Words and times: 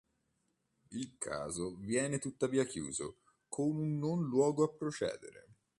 Il 0.93 1.17
caso 1.19 1.75
viene 1.75 2.17
tuttavia 2.17 2.65
chiuso 2.65 3.17
con 3.47 3.67
un 3.77 3.99
non 3.99 4.23
luogo 4.23 4.63
a 4.63 4.73
procedere. 4.75 5.45